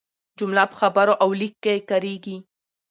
جمله 0.39 0.63
په 0.71 0.75
خبرو 0.81 1.13
او 1.23 1.29
لیک 1.39 1.53
کښي 1.63 1.81
کاریږي. 1.89 2.37